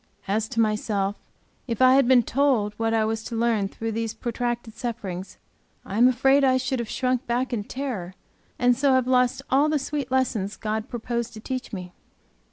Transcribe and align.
As 0.27 0.47
to 0.49 0.59
myself, 0.59 1.15
if 1.67 1.79
I 1.79 1.93
had 1.93 2.07
been 2.07 2.23
told 2.23 2.73
what 2.77 2.91
I 2.91 3.05
was 3.05 3.23
to 3.25 3.35
learn 3.35 3.67
through 3.67 3.91
these 3.91 4.15
protracted 4.15 4.73
sufferings 4.75 5.37
I 5.85 5.99
am 5.99 6.07
afraid 6.07 6.43
I 6.43 6.57
should 6.57 6.79
have 6.79 6.89
shrunk 6.89 7.27
back 7.27 7.53
in 7.53 7.63
terror 7.65 8.15
and 8.57 8.75
so 8.75 8.93
have 8.93 9.05
lost 9.05 9.43
all 9.51 9.69
the 9.69 9.77
sweet 9.77 10.09
lessons 10.09 10.57
God 10.57 10.89
proposed 10.89 11.33
to 11.35 11.39
teach 11.39 11.71
me. 11.71 11.93